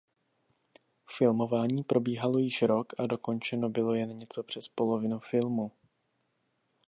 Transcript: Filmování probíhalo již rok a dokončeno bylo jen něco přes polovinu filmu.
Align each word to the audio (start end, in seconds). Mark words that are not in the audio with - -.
Filmování 1.17 1.83
probíhalo 1.83 2.37
již 2.37 2.61
rok 2.61 2.93
a 2.99 3.07
dokončeno 3.07 3.69
bylo 3.69 3.93
jen 3.93 4.17
něco 4.17 4.43
přes 4.43 4.67
polovinu 4.67 5.19
filmu. 5.19 5.71